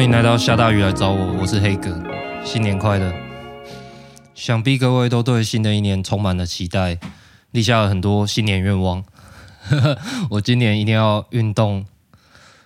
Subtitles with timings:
[0.00, 1.94] 欢迎来到下大雨来找我，我是黑哥，
[2.42, 3.12] 新年快乐！
[4.34, 6.98] 想必各位都对新的一年充满了期待，
[7.50, 9.04] 立下了很多新年愿望。
[10.30, 11.84] 我今年一定要运动，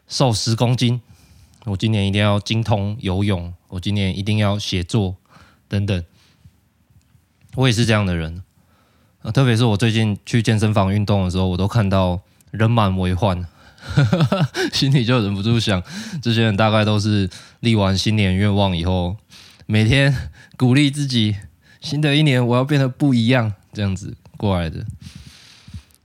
[0.06, 1.00] 瘦十公斤；
[1.64, 5.16] 我今年一定要精通游泳；我今年一定要写作
[5.66, 6.04] 等等。
[7.56, 8.44] 我也是这样的人，
[9.34, 12.20] 特别是我最近去健身房运动的时候，我都看到
[12.52, 13.44] 人满为患。
[14.72, 15.82] 心里就忍不住想，
[16.22, 17.28] 这些人大概都是
[17.60, 19.16] 立完新年愿望以后，
[19.66, 21.36] 每天鼓励自己，
[21.80, 24.84] 新的一年我要变得不一样，这样子过来的。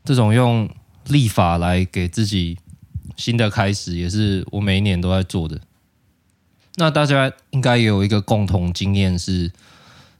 [0.05, 0.69] 这种用
[1.07, 2.57] 立法来给自己
[3.15, 5.59] 新的开始，也是我每一年都在做的。
[6.75, 9.51] 那大家应该也有一个共同经验是，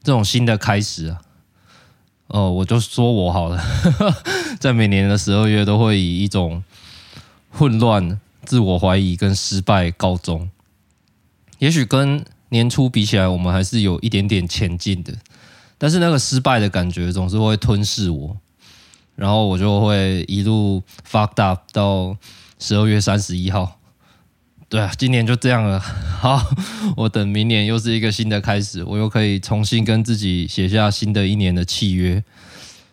[0.04, 1.22] 这种新的开始啊，
[2.28, 3.64] 哦，我就说我好了，
[4.60, 6.64] 在每年的十二月都会以一种。
[7.50, 10.50] 混乱、自我怀疑跟失败告终。
[11.58, 15.14] 也许跟年初比起来，我们还是有一点点前进的，
[15.78, 18.38] 但是那个失败的感觉总是会吞噬我，
[19.16, 22.16] 然后我就会一路 fucked up 到
[22.60, 23.78] 十二月三十一号。
[24.70, 25.80] 对啊，今年就这样了。
[26.22, 26.42] 好，
[26.96, 32.24] 我等明年又是一个新的开始，我又可以重新跟自己写下新的一年的契约、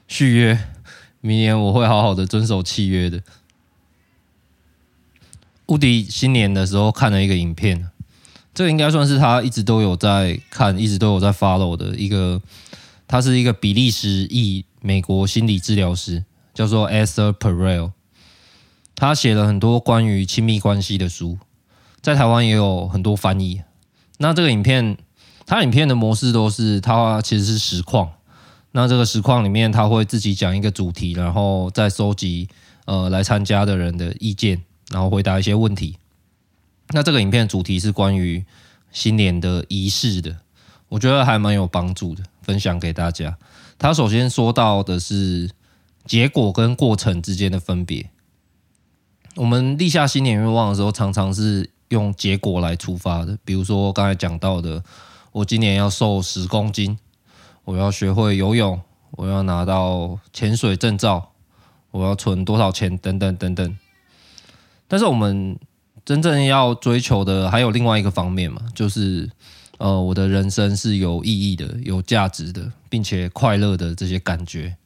[0.08, 0.58] 续约。
[1.20, 3.22] 明年我会好好的遵守契约的。
[5.68, 7.90] 乌迪新年的时候看了一个影片，
[8.54, 12.40] 这个应该算是他一直都有在看，一直都有在 follow 的一个。
[13.08, 17.92] 他是一个比利时裔美国心理治疗师，叫做 Esther Perel。
[18.96, 21.38] 他写了很多关于亲密关系的书，
[22.00, 23.62] 在台湾也有很多翻译。
[24.18, 24.96] 那这个影片，
[25.46, 28.10] 他影片的模式都是他其实是实况。
[28.72, 32.48] 那这个实况里面，他会自己讲一个主题，然后再收集
[32.86, 34.62] 呃来参加的人的意见。
[34.90, 35.96] 然后回答一些问题。
[36.90, 38.44] 那这个影片主题是关于
[38.92, 40.36] 新年的仪式的，
[40.88, 43.36] 我觉得还蛮有帮助的，分享给大家。
[43.78, 45.50] 他首先说到的是
[46.04, 48.08] 结果跟过程之间的分别。
[49.34, 54.82] 我们立下新年愿望的时候，常常是用结果来出发的，比如说刚才讲到的，
[55.32, 56.98] 我今年要瘦十公斤，
[57.64, 58.80] 我要学会游泳，
[59.10, 61.32] 我要拿到潜水证照，
[61.90, 63.76] 我要存多少钱，等等等等。
[64.88, 65.58] 但是我们
[66.04, 69.28] 真正要追求的还有另外一个方面嘛，就是
[69.78, 74.76] 呃，我的人生是有意义的、有价值的，并且快乐的这些感觉。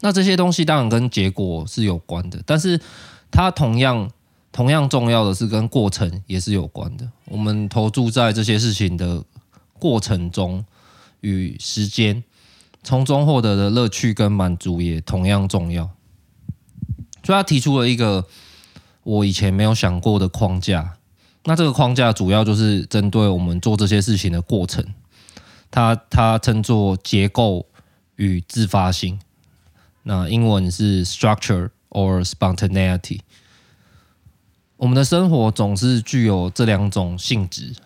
[0.00, 2.80] 那这些东西当然跟结果是有关的，但是
[3.30, 4.10] 它同样
[4.50, 7.06] 同样重要的是跟过程也是有关的。
[7.26, 9.22] 我们投注在这些事情的
[9.78, 10.64] 过程中
[11.20, 12.24] 与时间，
[12.82, 15.90] 从中获得的乐趣跟满足也同样重要。
[17.22, 18.26] 所以他提出了一个。
[19.06, 20.96] 我以前没有想过的框架，
[21.44, 24.84] 那这个框架主要就是针对我们做这些事情的过程，
[25.70, 27.64] 它它称作结构
[28.16, 29.20] 与自发性，
[30.02, 33.20] 那英文是 structure or spontaneity。
[34.76, 37.76] 我们的生活总是具有这两种性质，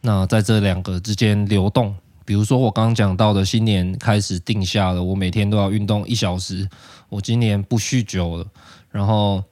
[0.00, 6.68] 那在这两个之间流动，比如说我刚刚讲到的，新年开始定下了，我每天都要运动一小时，
[7.08, 8.44] 我今年不酗酒了，
[8.90, 9.44] 然后。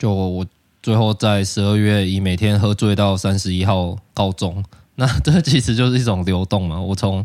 [0.00, 0.46] 就我
[0.82, 6.80] 最后在十二月以每天喝醉到三十一号告终，那 这其实就是一种流动嘛。
[6.80, 7.22] 我从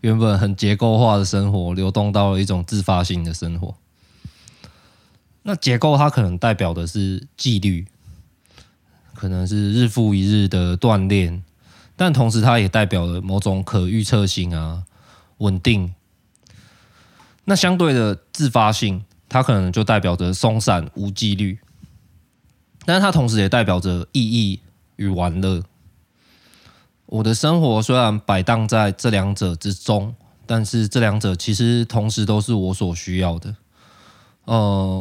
[0.00, 3.74] 原本很结构化的生活，流动到了一种自发性的生活。
[5.42, 7.86] 那结构它可能代表的是纪律，
[9.12, 11.42] 可能是日复一日的锻炼，
[11.96, 14.84] 但同时它也代表了某种可预测性啊、
[15.36, 15.92] 稳定。
[17.44, 21.58] 那相对的自发性，它可能就代表着松散无纪律。
[22.84, 24.60] 但是它同时也代表着意义
[24.96, 25.62] 与玩乐。
[27.06, 30.14] 我的生活虽然摆荡在这两者之中，
[30.46, 33.54] 但是这两者其实同时都是我所需要的。
[34.46, 34.56] 呃，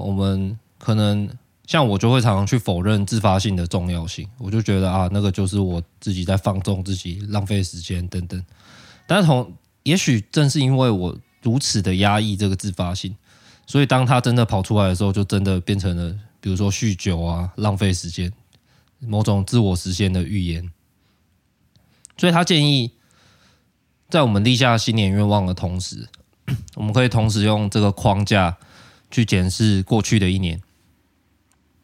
[0.06, 1.30] 我们可能
[1.66, 8.44] 像我就会常常去否认自发性的重要性，我就觉得啊，那个就是我自己在放纵自己、浪费时间等等。
[9.08, 9.52] 但是同
[9.84, 13.16] 也许正是因为我如此的压抑这个自发性，
[13.66, 16.16] 所以当它真的跑出来的时候，就真的变成了。
[16.44, 18.30] 比如说酗酒啊，浪费时间，
[19.00, 20.70] 某种自我实现的预言。
[22.18, 22.92] 所以他建议，
[24.10, 26.10] 在我们立下新年愿望的同时，
[26.76, 28.58] 我们可以同时用这个框架
[29.10, 30.62] 去检视过去的一年，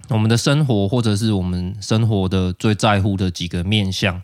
[0.10, 4.22] 我们的生活或者是我们生活的最在乎的几个面向，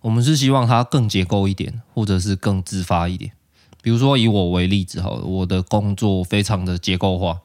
[0.00, 3.30] 我们是希望它更结构一点，或者是更自发一点。
[3.80, 7.40] 比如说以我为例子，好了，我的工作非常的结构化。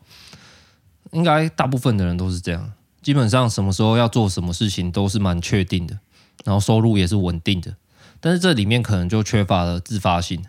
[1.14, 6.00] 应该大部分的人都是这样，基本上什么时候要做什么事情都是蛮确定的，
[6.44, 7.76] 然后收入也是稳定的。
[8.20, 10.44] 但是这里面可能就缺乏了自发性，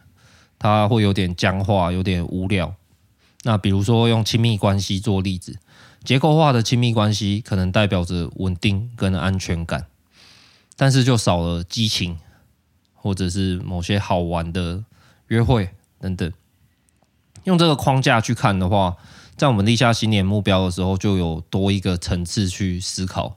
[0.58, 2.74] 它会有点僵化，有点无聊。
[3.42, 5.58] 那比如说用亲密关系做例子，
[6.02, 9.86] 结构化的亲密关系可能代表着稳定跟安全感，
[10.76, 12.18] 但是就少了激情，
[12.94, 14.84] 或者是某些好玩的
[15.26, 15.70] 约会
[16.00, 16.32] 等等。
[17.42, 18.96] 用这个框架去看的话，
[19.36, 23.36] 在我们立下新年目标的时候，就有多一个层次去思考。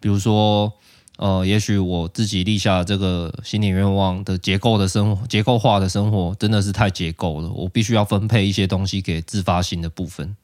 [0.00, 0.72] 比如说，
[1.18, 10.36] 呃，也许我自己立下这个新年愿望的结构的生活，结构化的生活真的是太结构了，我必须要分配一些东西给自发性的部分。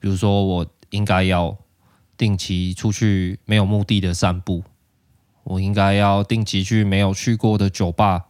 [0.00, 1.56] 比如说，我应该要
[2.16, 4.64] 定期出去没有目的的散步，
[5.44, 8.24] 我应该要定期去没有去过的酒吧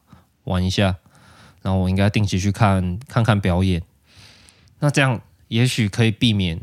[0.45, 0.97] 玩一下。
[1.63, 3.83] 然后我应该定期去看看看表演，
[4.79, 6.61] 那这样也许可以避免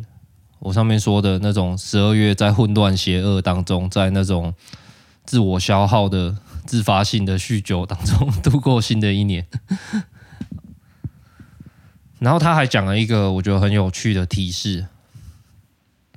[0.60, 4.54] 我上面说的那种十二月在混乱邪恶当中，在那种
[5.26, 9.46] 自我消耗的自发性的酗酒当中度过新的一年。
[12.20, 14.88] 然后他还讲了一个我觉得很有趣的提示，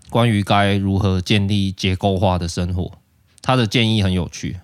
[0.09, 2.93] 关于该如何建立结构化的生活。
[3.43, 4.61] 他的建议很有趣，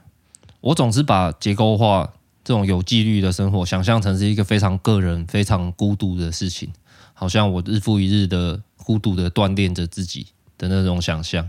[0.60, 2.12] 我总是把结构化。
[2.46, 6.70] 这种有纪律的生活，想象成是一个非常个人、非常孤独的事情，
[7.14, 10.26] 好像我日复一日的孤独的锻炼着自己
[10.58, 11.48] 的那种想象。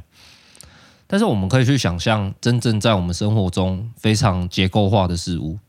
[1.05, 5.59] 但是我们可以去想象，真正在我们生活中非常结构化的事物，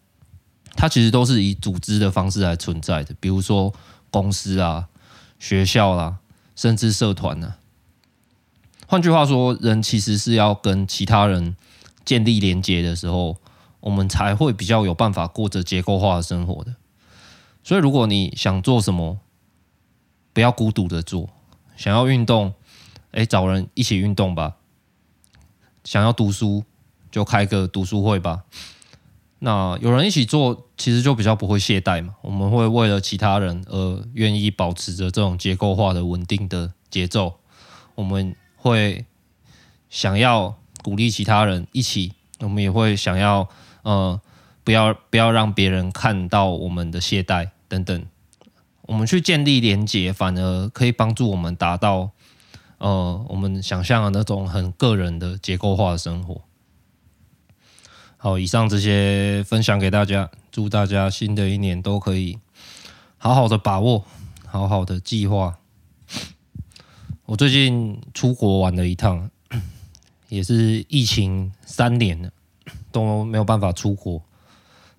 [0.76, 3.74] 它其实都是以组织的方式来存在的，比如说
[4.10, 4.88] 公司啊、
[5.38, 6.18] 学校啦、
[6.54, 7.54] 甚至社团呢、
[8.86, 11.56] 换句话说，人其实是要跟其他人
[12.04, 13.36] 建立连接的时候。
[13.80, 16.74] 我们才会比较有办法过着结构化的生活的。
[17.62, 19.20] 所以，如果你想做什么，
[20.36, 21.30] 不要孤独的做。
[21.78, 22.52] 想要运动，
[23.12, 24.56] 哎，找人一起运动吧。
[25.82, 26.62] 想要读书，
[27.10, 28.44] 就开个读书会吧。
[29.38, 32.16] 那有人一起做，其实就比较不会懈怠嘛。
[32.20, 37.40] 我们会为了其他人而愿意保持着这种结构化的稳定的节奏。
[37.94, 39.06] 我们会
[39.88, 43.48] 想要鼓励其他人一起，我们也会想要。
[43.84, 44.20] 呃，
[44.64, 48.04] 不要不要让别人看到我们的懈怠等等，
[48.86, 52.10] 我们去建立连接，反而可以帮助我们达到
[52.78, 56.40] 呃我们想象的那种很个人的结构化的生活。
[58.16, 62.38] 好，以上这些分享给大家，祝大家新的一年都可以
[63.18, 64.04] 好好的把握，
[64.46, 65.58] 好好的计划。
[67.26, 69.30] 我最近出国玩了一趟，
[70.30, 72.30] 也是疫情三年了。
[72.90, 74.22] 都没有办法出国。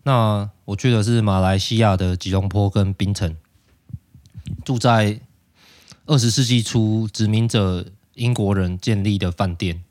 [0.03, 3.35] 那我去的是马来西亚的吉隆坡跟槟城，
[4.63, 5.19] 住在
[6.05, 7.85] 二十世纪初殖民者
[8.15, 9.83] 英国人建立的饭店。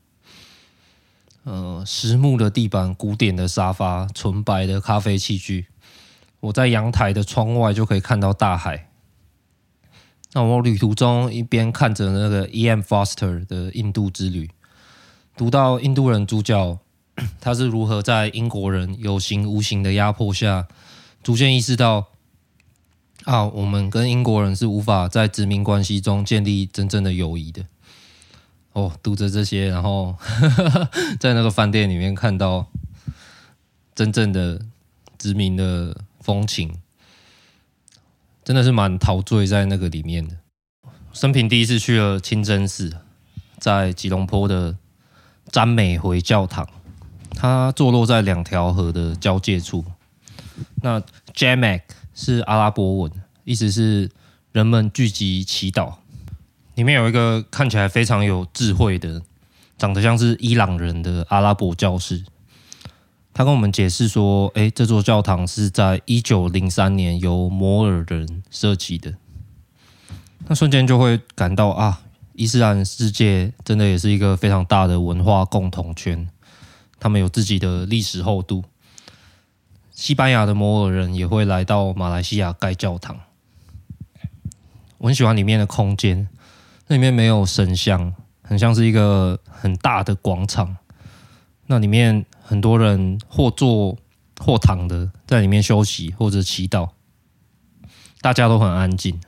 [1.43, 5.67] 呃，实木的地板、古典的沙发、纯白的咖啡器具。
[6.41, 8.89] 我在阳台的窗外就可以看到大海。
[10.33, 12.81] 那我旅途中一边看着那个 E.M.
[12.81, 14.45] Foster 的《印度之旅》，
[15.37, 16.79] 读到印度人主角。
[17.41, 20.67] 他是如何在英国人有形无形的压迫下，
[21.23, 22.07] 逐渐意识到
[23.27, 27.65] 啊，我们跟英国人是无法在殖民关系中建立真正的友谊的。
[28.71, 30.15] 哦，读着这些，然后
[31.19, 32.67] 在那个饭店里面看到
[33.93, 34.61] 真正的
[35.17, 36.79] 殖民的风情，
[38.45, 40.37] 真的是蛮陶醉在那个里面的。
[41.11, 42.95] 生平第一次去了清真寺，
[43.59, 44.77] 在吉隆坡的
[45.51, 46.65] 詹美回教堂。
[47.31, 49.83] 它坐落在两条河的交界处。
[50.81, 51.01] 那
[51.35, 51.81] Jamak
[52.19, 53.11] 是阿拉伯文，
[53.43, 54.09] 意思是
[54.51, 55.93] 人们聚集祈祷。
[56.73, 59.21] 里面有一个看起来非常有智慧的，
[59.77, 62.25] 长得像是伊朗人的阿拉伯教士。
[63.35, 69.13] 他跟我们解释说：“哎，这座教堂是在一九零三年由摩尔人设计的。”
[70.49, 72.01] 那瞬间就会感到啊，
[72.33, 76.27] 伊斯兰世界真的也是一个非常大的文化共同圈。
[76.99, 78.63] 他们有自己的历史厚度。
[79.97, 83.19] 西班牙的摩尔人也会来到马来西亚盖教堂。
[84.99, 86.29] 我很喜欢里面的空间，
[86.85, 88.13] 那里面没有神像，
[88.43, 90.77] 很像是一个很大的广场。
[91.65, 93.97] 那里面很多人或坐
[94.39, 96.91] 或躺的在里面休息或者祈祷，
[98.21, 99.19] 大家都很安静。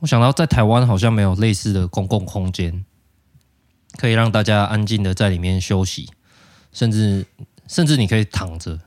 [0.00, 2.84] 我想到在台湾好像没有类似的公共空间。
[3.96, 6.10] 可以让大家安静的在里面休息，
[6.70, 7.26] 甚至
[7.66, 8.78] 甚至你可以躺着。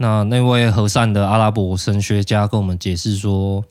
[0.00, 3.64] 那那位和善的阿拉伯神学家跟我们解释说，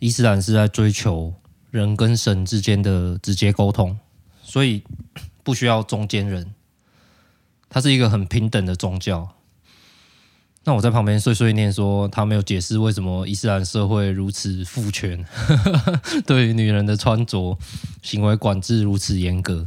[0.00, 1.32] 伊斯兰是在追求
[1.70, 3.96] 人跟神之间的直接沟通，
[4.42, 4.82] 所以
[5.44, 6.52] 不需要中间人。
[7.68, 9.28] 它是一个很平等的宗教。
[10.64, 15.24] 那我在旁边碎碎念说，他没有解释为什么伊斯兰社会如此父权，
[16.26, 17.56] 对于女人的穿着
[18.02, 19.64] 行为管制如此严格。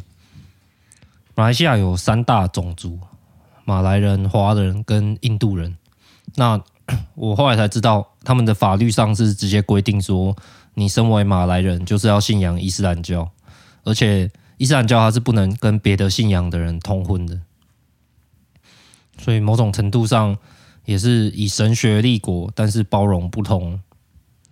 [1.35, 2.99] 马来西亚有三大种族：
[3.69, 5.77] 马来人、华人跟印度人。
[6.33, 6.59] 那
[7.13, 10.35] 我后来才知道，他们的法律上是直接规定说，
[10.73, 13.29] 你身为马来人就是要信仰伊斯兰教，
[13.83, 17.39] 而且伊斯兰教它是不能跟别的信仰的人通婚的。
[19.19, 20.35] 所以某种程度上
[20.85, 23.79] 也是以神学立国，但是包容不同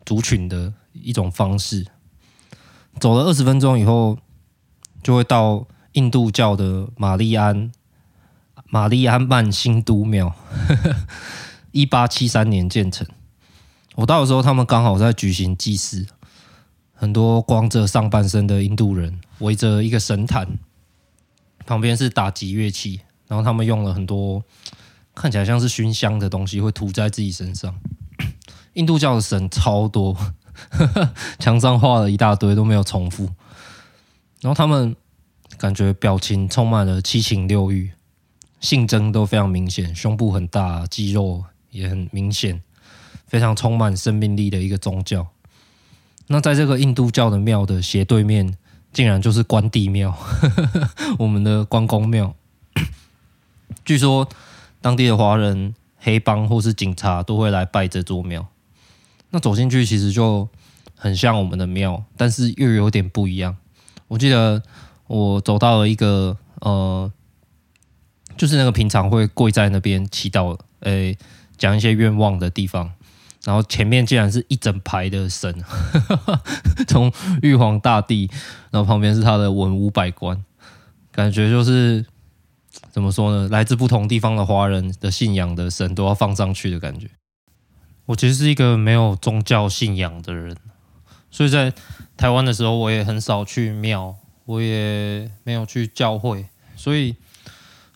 [0.06, 1.88] 族群的一种方式。
[3.00, 4.20] 走了二十分钟以后，
[5.02, 7.72] 就会到印度教的玛丽安
[8.70, 10.34] 玛丽安曼新都庙，
[11.72, 13.08] 一八七三年建成。
[13.96, 16.06] 我到的时候，他们刚好在举行祭祀，
[16.94, 20.60] 很多光着上半身的印度人围着一个神坛，
[21.66, 23.02] 旁边是打击乐器。
[23.28, 24.42] 然后他们用了很多
[25.14, 27.76] 看起来像是熏香的东西，会涂在自己身上。
[28.74, 30.16] 印度教的神超多，
[31.40, 33.26] 墙上画了一大堆都没有重复。
[34.40, 34.96] 然后他们
[35.58, 37.92] 感觉表情充满了七情六欲，
[38.60, 42.62] 性征都非常明显，胸部很大，肌肉也很明显，
[43.28, 45.28] 非常充满生命力的一个宗教。
[46.28, 48.58] 那在这个印度教的庙的斜对面，
[48.92, 50.18] 竟然就是关帝庙，
[51.20, 52.36] 我们的关公庙。
[53.86, 54.28] 据说
[54.82, 58.46] 当地的华人、黑帮或是警察都会来拜这座庙。
[59.30, 60.48] 那走进去其实就
[60.96, 63.56] 很像我们的庙，但是又有点不一样。
[64.08, 64.64] 我记得
[65.08, 67.12] 我走到了一个呃，
[68.38, 71.18] 就是那个平常会跪在那边祈祷、诶
[71.58, 72.92] 讲一些愿望的地方，
[73.44, 75.54] 然后前面竟然是一整排的神，
[76.88, 78.30] 从玉皇大帝，
[78.72, 80.44] 然后旁边是他的文武百官，
[81.12, 82.06] 感觉就是。
[82.92, 83.50] 怎么说呢？
[83.50, 87.08] 来自不同地方的华人的信仰的神都要放上去的感觉。
[88.06, 90.56] 我其实是一个没有宗教信仰的人，
[91.30, 91.74] 所以在
[92.16, 94.16] 台湾的时候，我也很少去庙，
[94.46, 96.46] 我也没有去教会。
[96.76, 97.16] 所以，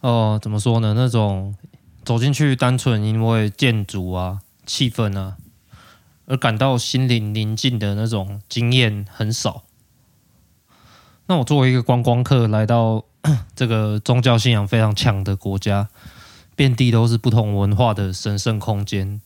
[0.01, 0.93] 呃，怎么说呢？
[0.95, 1.55] 那种
[2.03, 5.37] 走进去，单纯因为建筑啊、气氛啊，
[6.25, 9.63] 而感到心灵宁静的那种经验很少。
[11.27, 13.05] 那我作为一个观光客来到。
[13.55, 15.89] 这个宗教信仰非常强的国家，
[16.55, 19.21] 遍地都是不同文化的神圣空间，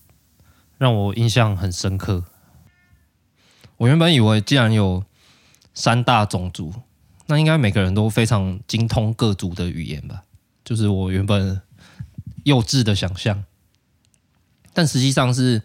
[0.78, 2.26] 让我印象很深刻。
[3.78, 5.06] 我原本以为，既然有
[5.74, 6.74] 三大种族，
[7.28, 10.24] 那应该每个人都非常精通各族的语言吧？
[10.66, 11.62] 就是我原本
[12.44, 13.46] 幼稚的想象。
[14.74, 15.62] 但实际上是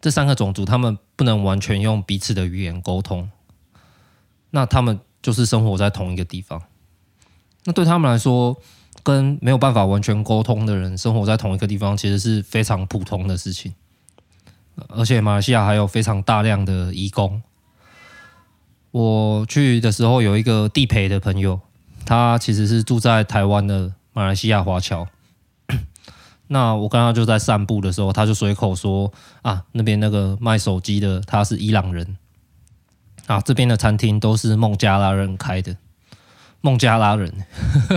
[0.00, 3.30] 这三个种族，他们不能完全用彼此的语言沟通，
[4.48, 6.62] 那他们就是生活在同一个地方。
[7.64, 8.58] 那对他们来说，
[9.02, 13.74] 跟没有办法完全沟通的人生活在同一个地方，其实是非常普通的事情。
[14.88, 17.42] 而且马来西亚还有非常大量的移工。
[18.92, 21.60] 我去的时候有一个地陪的朋友，
[22.08, 25.06] 他其实是住在台湾的马来西亚华侨。
[26.48, 29.12] 那我刚刚就在散步的时候，他就随口说
[29.42, 32.16] ：“啊，那边那个卖手机的他是伊朗人。
[33.26, 35.76] 啊，这边的餐厅都是孟加拉人开的。”
[36.62, 37.30] 孟加拉人，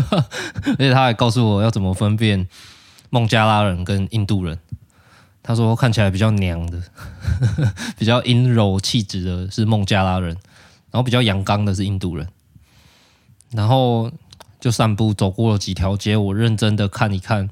[0.67, 2.49] 而且他还告诉我要怎么分辨
[3.09, 4.59] 孟加拉人跟印度人。
[5.41, 6.83] 他说看起来比较娘的，
[7.97, 10.31] 比较阴柔气质的是孟加拉人，
[10.91, 12.27] 然后比较阳刚的是印度人。
[13.51, 14.11] 然后
[14.59, 17.49] 就散步走过了几条街，我认真的看一看，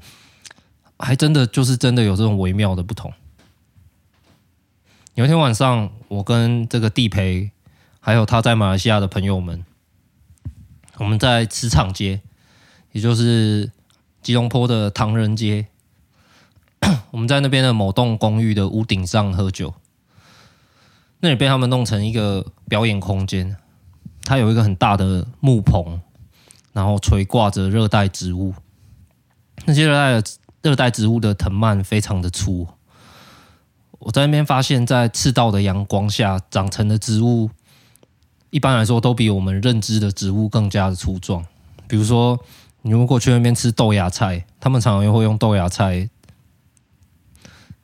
[0.98, 3.12] 还真的就是真的有这种微妙的不同。
[5.14, 7.50] 有一天晚上，我跟这个地陪，
[8.00, 9.64] 还有他在马来西亚的朋友们。
[10.96, 12.20] 我们在磁场街，
[12.92, 13.70] 也就是
[14.22, 15.66] 吉隆坡的唐人街，
[17.10, 19.72] 我们在那边的某栋公寓的屋顶上喝酒。
[21.20, 23.56] 那里被他们弄成一个表演空间，
[24.24, 26.00] 它有一个很大的木棚，
[26.72, 28.54] 然后垂挂着热带植物。
[29.66, 30.22] 那些热带
[30.62, 32.66] 热带植物的藤蔓非常的粗。
[33.98, 37.50] 我在那边发现，在赤道的阳光下长成的植物。
[38.50, 41.44] 一般来说，都比我们认知的植物更加的粗壮。
[41.86, 42.38] 比如说，
[42.82, 46.08] 你如果去那边吃豆芽菜，他们常常又会用豆芽菜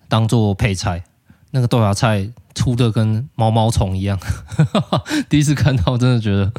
[0.09, 1.05] 当做配菜。
[1.51, 4.19] 那个豆芽菜粗的跟毛毛虫一样，
[5.29, 6.51] 第一次看到，真的觉得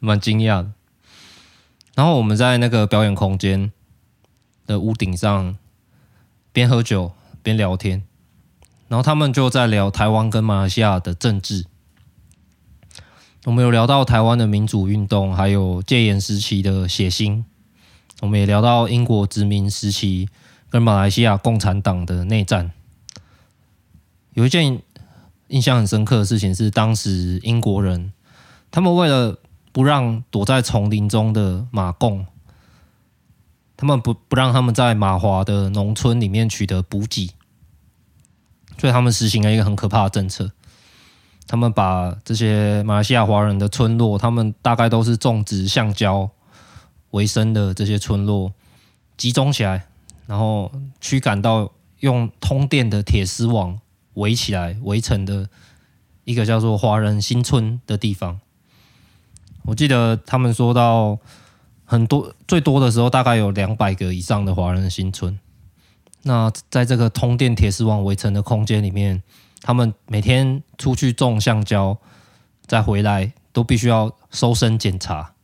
[0.00, 0.72] 蛮惊讶的。
[1.94, 3.70] 然后我们在那个表演空间
[4.66, 5.56] 的屋顶上
[6.52, 8.02] 边喝酒边聊天，
[8.88, 11.66] 然后他们就在聊台湾跟马来西亚的政治。
[13.44, 17.44] 我们有聊到台湾的民主运动，还有戒严时期的血腥。
[18.20, 20.28] 我们也聊到英国殖民时期
[20.70, 22.72] 跟马来西亚共产党的内战。
[24.34, 24.82] 有一件
[25.48, 28.12] 印象很深刻的事情是，当时英国人
[28.70, 29.38] 他们为了
[29.72, 32.26] 不让躲在丛林中的马共，
[33.76, 37.30] 他们不不让他们在马华的农村里面取得补给，
[38.78, 40.50] 所以他们实行了一个很可怕的政策。
[41.46, 46.28] 他们把这些马来西亚华人的村落，他们大概都是种植橡胶
[47.12, 48.52] 为生的这些村落，
[49.16, 49.86] 集中起来，
[50.26, 53.80] 然后驱赶到用通电的铁丝网
[54.18, 55.48] 围起来围成的
[56.24, 58.40] 一个叫做华人新村的地方。
[59.62, 61.18] 我记得他们说到
[61.84, 65.38] 很多最多的时候，大概有两百个以上的华人新村。
[66.22, 69.22] 那在这个通电铁丝网围成的空间里面，
[69.62, 71.96] 他们每天出去种橡胶，
[72.66, 75.34] 再回来都必须要搜身检查，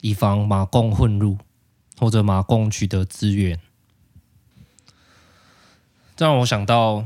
[0.00, 1.36] 以防马共混入
[1.98, 3.60] 或者马共取得资源。
[6.16, 7.04] 这让我想到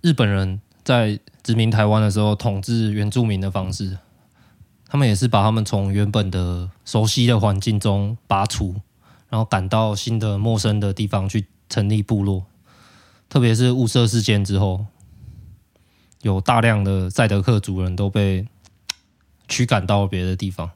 [0.00, 3.98] 日本人在殖民台湾的时候统治原住民的方式，
[4.86, 8.74] 他们也是把他们从原本的熟悉的环境中拔除，
[9.28, 12.44] 然后赶到新的陌生的地方去成立部落。
[13.28, 14.86] 特别是雾社事件之后，
[16.22, 18.46] 有大量的赛德克族人都被
[19.48, 20.70] 驱赶到别的地方。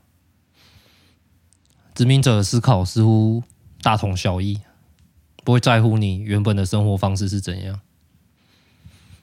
[1.94, 3.42] 殖民者的思考似乎
[3.82, 4.60] 大同小异，
[5.44, 7.80] 不会在乎你原本的生活方式是怎样。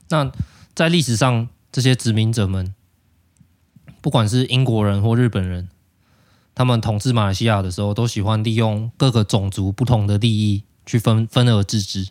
[0.09, 0.31] 那
[0.73, 2.73] 在历史上，这些殖民者们，
[4.01, 5.69] 不管是英国人或日本人，
[6.53, 12.07] 他们统治马来西亚的时候，都喜欢利用各个种族不同的利益去分分而治之。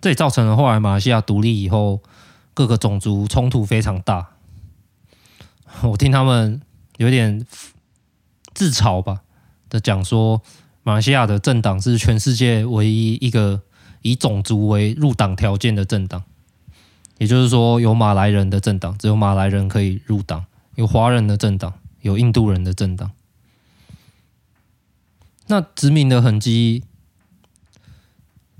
[0.00, 2.02] 这也造成了后来马来西亚独立以后，
[2.52, 4.28] 各个种族冲突非常大。
[5.82, 6.60] 我听他们
[6.96, 7.44] 有点
[8.54, 9.22] 自嘲吧
[9.68, 10.42] 的讲说，
[10.82, 13.62] 马来西亚的政党是全世界唯一一个
[14.02, 16.22] 以种族为入党条件的政党，
[17.18, 20.42] 也就是说，有马来人的政党，只有马来人可以入党；
[20.74, 23.10] 有华人的政党，有印度人的政党。
[25.46, 26.84] 那殖民的痕迹。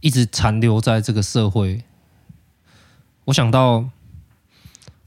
[0.01, 1.83] 一直残留在这个社会。
[3.25, 3.89] 我想到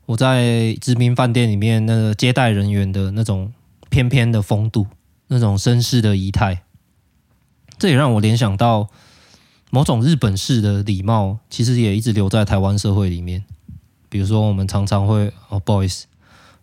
[0.07, 3.53] 我在殖民饭店里面那个接待人员的那种
[3.89, 4.87] 翩翩的风度，
[5.27, 6.63] 那种绅士的仪态，
[7.77, 8.89] 这也让我联想到
[9.69, 13.43] 某种日本式的礼貌，其实也一直留在台湾社会里面。
[14.09, 16.07] 比如说，我们常常会哦，不好意思，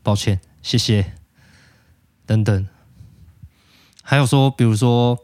[0.02, 1.12] 抱歉，谢谢，
[2.24, 2.68] 等等。
[4.02, 5.18] 还有说，比如说，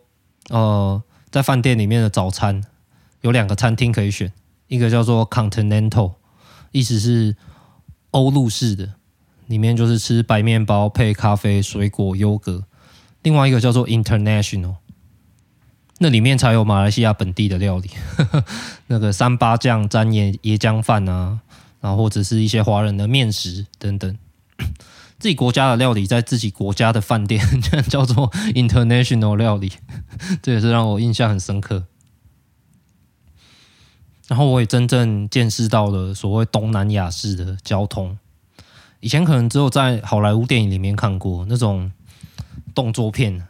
[0.50, 2.64] 呃，在饭店里面的早餐。
[3.22, 4.32] 有两个餐厅可以选，
[4.66, 6.14] 一个叫做 Continental，
[6.72, 7.36] 意思是
[8.10, 8.94] 欧陆式的，
[9.46, 12.64] 里面就是吃白面包配咖啡、水果、优格；
[13.22, 14.74] 另外一个叫做 International，
[15.98, 18.44] 那里面才有马来西亚本地的料理，呵 呵
[18.88, 21.40] 那个三八酱沾椰椰浆饭啊，
[21.80, 24.18] 然后或者是一些华人的面食等等，
[25.20, 27.44] 自己国家的料理在自己国家的饭店
[27.88, 29.72] 叫做 International 料理，
[30.42, 31.84] 这也是让我印象很深刻。
[34.28, 38.18] 然后我也真正见识到了所谓东南亚式的交通。
[39.00, 41.92] 以前可能只有在好莱坞电影里面看过那种
[42.74, 43.46] 动作片，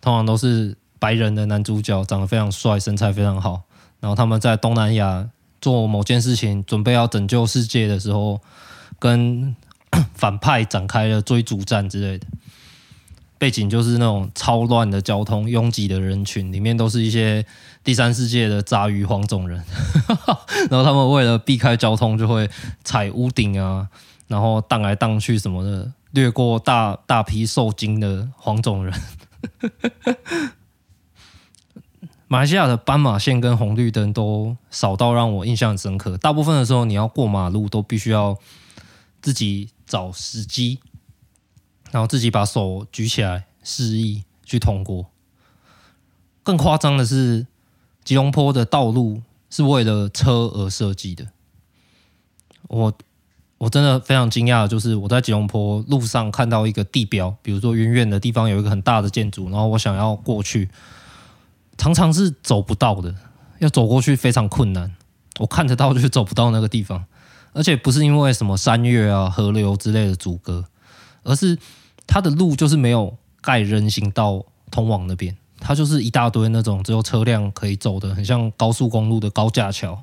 [0.00, 3.62] 通常都是白人的男主角长得非常帅，身材非常好，
[3.98, 5.28] 然后他们在东南亚
[5.60, 8.40] 做某件事情，准备要拯救世界的时候，
[9.00, 9.56] 跟
[10.14, 12.26] 反派展开了追逐战之类的。
[13.36, 17.44] 背景就是那种超乱的交通、拥挤的人群，里面都是一些
[17.82, 19.60] 第三世界的杂鱼黄种人，
[20.70, 22.48] 然后他们为了避开交通，就会
[22.84, 23.88] 踩屋顶啊，
[24.28, 28.94] 然后荡来荡去什么的，掠过大大批受惊的黄种人。
[32.32, 38.38] 马来西亚的斑马线跟红绿灯都少到让我印象深刻，大部分的时候你要过马路都必须要
[39.20, 40.80] 自己找时机。
[41.90, 45.04] 然后自己把手举起来示意去通过。
[46.42, 47.46] 更夸张的是，
[48.02, 51.26] 吉隆坡的道路是为了车而设计的。
[52.68, 52.94] 我
[53.58, 60.70] 我真的非常惊讶，就是我在吉隆坡路上看到一个地标，比如说远远的地方有一个很大的建筑，然后我想要过去，
[61.76, 63.14] 常常是走不到的，
[63.58, 64.94] 要走过去非常困难。
[65.38, 67.04] 我看得到，就是走不到那个地方，
[67.52, 70.64] 而且不是因为什么山岳啊、河流之类的阻隔，
[71.22, 71.58] 而是。
[72.04, 80.02] 它的路就是没有盖人行道通往那边，它就是一大堆那种只有车辆可以走的，很像高速公路的高架桥。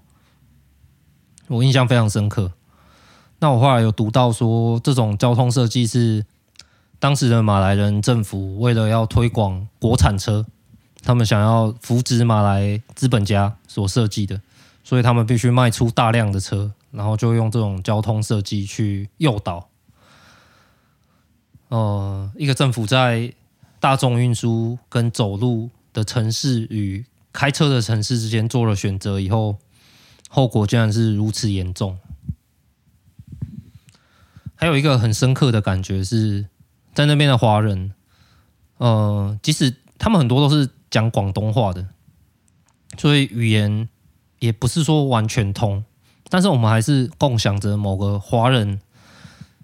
[1.48, 2.54] 我印象非常深刻。
[3.40, 6.26] 那我后来有读到说，这种交通设计是
[7.00, 10.46] 当时的马来人政府为了要推广国产车，
[11.04, 14.42] 他们想要扶植马来资本家所设计的，
[14.84, 19.70] 所以他们必须卖出大量的车，然后就用这种交通设计去诱导，
[21.70, 23.34] 呃，一个政府在
[23.80, 29.58] 大众运输跟走路的城市与开车的城市之间做了选择以后，
[30.30, 31.98] 后果竟然是如此严重。
[34.56, 36.48] 还有一个很深刻的感觉是，
[36.94, 37.94] 在那边的华人，
[38.78, 41.88] 呃，即使他们很多都是讲广东话的，
[42.98, 43.88] 所以语言
[44.40, 45.84] 也不是说完全通，
[46.30, 48.80] 但是我们还是共享着某个华人，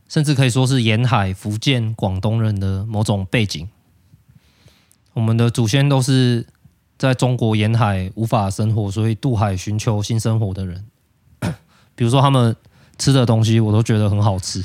[0.08, 3.68] 甚至可以说是沿海福建广东人的某种背景。
[5.14, 6.46] 我们的祖先都是
[6.98, 10.86] 在中国沿海无法生活，所以渡海寻求新生活的人，
[11.96, 12.56] 比如说他们。
[12.98, 14.64] 吃的东西我都觉得很好吃，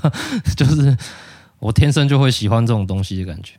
[0.56, 0.96] 就是
[1.58, 3.52] 我天生就会喜欢这种东西的感觉。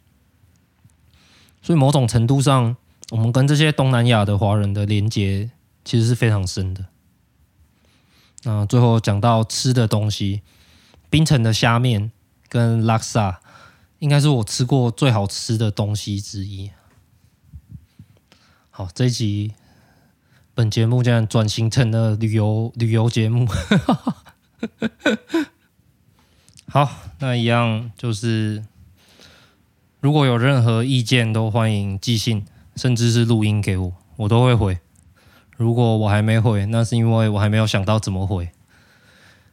[1.68, 2.78] 所以某种程度上，
[3.12, 5.52] 我们跟这些东南亚的华人的连接
[5.84, 6.86] 其实是非常深的。
[8.44, 10.44] 那最后讲到吃的东西，
[11.10, 12.10] 槟城的虾面
[12.48, 13.42] 跟拉萨
[14.00, 16.72] 应该是我吃过最好吃的东西之一。
[18.70, 19.54] 好，这一集。
[20.54, 23.46] 本节目将转型成了旅游旅游节目。
[26.70, 28.64] 好，那一样就是，
[30.00, 34.78] 如果有任何意见，都欢迎寄信，甚至是录音给我，我都会回。
[35.56, 38.50] 如果我还没回，那是因为我还没有想到怎么回。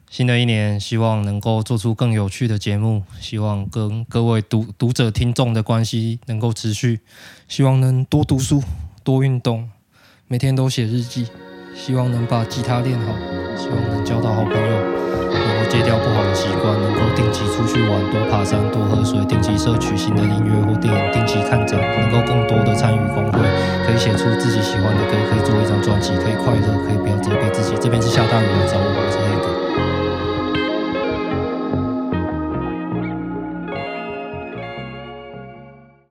[0.07, 6.99] 新的一年，希望能够做出更有趣的节目，希望跟各位读读者、听众的关系能够持续，
[7.47, 8.63] 希望能多读书、
[9.03, 9.67] 多运动。
[10.27, 11.27] 每天都写日记，
[11.75, 13.11] 希望能把吉他练好，
[13.57, 14.94] 希望能交到好朋友，
[15.75, 23.43] 戒掉不好的习惯，能够定期出去玩，多爬山，多喝水，定期摄取新的音乐或电影，定期看展，能够更多的参与公会，
[23.85, 27.75] 可以写出自己喜欢的歌，可以做一张专辑，可以快乐，可以不要责备自己。
[27.81, 30.04] 这边是下大雨来找我。